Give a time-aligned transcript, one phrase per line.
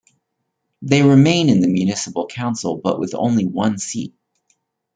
[0.81, 4.15] They remain in the municipal council but with only one seat.